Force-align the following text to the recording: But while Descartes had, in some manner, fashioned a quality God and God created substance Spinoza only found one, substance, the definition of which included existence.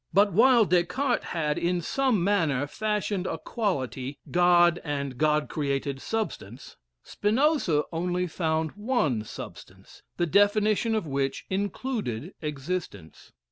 But 0.11 0.33
while 0.33 0.65
Descartes 0.65 1.25
had, 1.25 1.59
in 1.59 1.79
some 1.79 2.23
manner, 2.23 2.65
fashioned 2.65 3.27
a 3.27 3.37
quality 3.37 4.17
God 4.31 4.81
and 4.83 5.15
God 5.15 5.47
created 5.47 6.01
substance 6.01 6.75
Spinoza 7.03 7.83
only 7.91 8.25
found 8.25 8.71
one, 8.71 9.23
substance, 9.23 10.01
the 10.17 10.25
definition 10.25 10.95
of 10.95 11.05
which 11.05 11.45
included 11.51 12.33
existence. 12.41 13.31